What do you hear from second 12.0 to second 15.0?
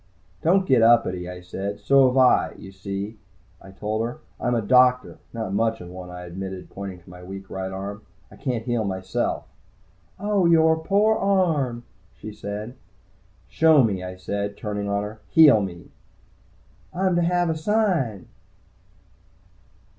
she said. "Show me," I said, turning